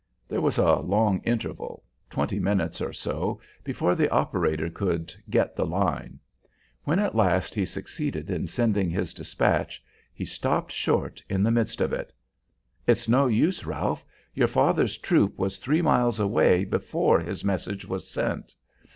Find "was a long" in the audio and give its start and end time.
0.41-1.19